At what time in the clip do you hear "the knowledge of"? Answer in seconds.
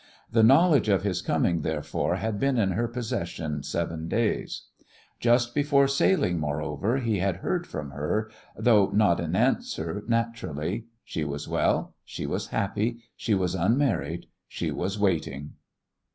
0.31-1.03